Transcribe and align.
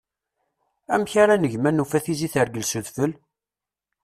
Amek 0.93 1.13
ara 1.23 1.35
neg 1.41 1.53
ma 1.61 1.71
nufa 1.71 1.99
tizi 2.05 2.29
tergel 2.33 2.65
s 2.67 2.73
udfel? 2.79 3.11